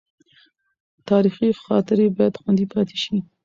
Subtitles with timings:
[1.09, 3.17] تاریخي خاطرې باید خوندي پاتې شي.